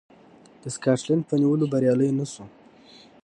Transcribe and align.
د 0.61 0.63
سکاټلنډ 0.75 1.23
په 1.29 1.35
نیولو 1.41 1.65
بریالی 1.71 2.09
نه 2.19 2.25
شو. 2.31 2.45